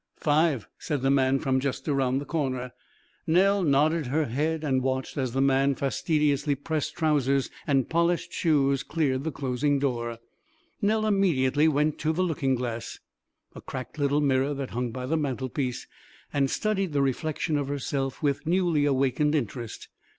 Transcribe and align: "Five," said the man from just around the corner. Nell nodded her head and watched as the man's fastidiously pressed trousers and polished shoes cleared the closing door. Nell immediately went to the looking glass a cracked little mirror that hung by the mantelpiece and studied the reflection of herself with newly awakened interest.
"Five," 0.19 0.67
said 0.79 1.03
the 1.03 1.11
man 1.11 1.37
from 1.37 1.59
just 1.59 1.87
around 1.87 2.17
the 2.17 2.25
corner. 2.25 2.71
Nell 3.27 3.61
nodded 3.61 4.07
her 4.07 4.25
head 4.25 4.63
and 4.63 4.81
watched 4.81 5.15
as 5.15 5.33
the 5.33 5.41
man's 5.41 5.77
fastidiously 5.79 6.55
pressed 6.55 6.95
trousers 6.95 7.51
and 7.67 7.87
polished 7.87 8.33
shoes 8.33 8.81
cleared 8.81 9.23
the 9.25 9.31
closing 9.31 9.77
door. 9.77 10.17
Nell 10.81 11.05
immediately 11.05 11.67
went 11.67 11.99
to 11.99 12.13
the 12.13 12.23
looking 12.23 12.55
glass 12.55 12.97
a 13.53 13.61
cracked 13.61 13.99
little 13.99 14.21
mirror 14.21 14.55
that 14.55 14.71
hung 14.71 14.89
by 14.91 15.05
the 15.05 15.17
mantelpiece 15.17 15.85
and 16.33 16.49
studied 16.49 16.93
the 16.93 17.03
reflection 17.03 17.55
of 17.55 17.67
herself 17.67 18.23
with 18.23 18.47
newly 18.47 18.85
awakened 18.85 19.35
interest. 19.35 19.87